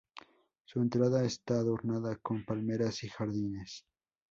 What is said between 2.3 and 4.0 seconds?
palmeras y jardines.